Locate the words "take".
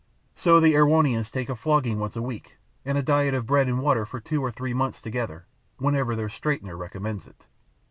1.29-1.47